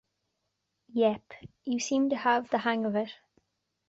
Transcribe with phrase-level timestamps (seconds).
[0.95, 1.21] Yep,
[1.63, 3.11] you seem to have the hang of it.